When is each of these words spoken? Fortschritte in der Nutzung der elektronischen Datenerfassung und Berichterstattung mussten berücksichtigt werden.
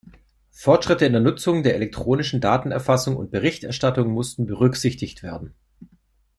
Fortschritte 0.55 1.05
in 1.05 1.11
der 1.11 1.21
Nutzung 1.21 1.61
der 1.61 1.75
elektronischen 1.75 2.41
Datenerfassung 2.41 3.15
und 3.17 3.29
Berichterstattung 3.29 4.11
mussten 4.11 4.47
berücksichtigt 4.47 5.21
werden. 5.21 5.53